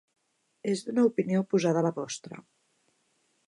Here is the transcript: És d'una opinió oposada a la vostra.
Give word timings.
És 0.71 0.81
d'una 0.87 1.03
opinió 1.11 1.43
oposada 1.45 1.83
a 1.83 1.87
la 1.89 1.95
vostra. 2.01 2.43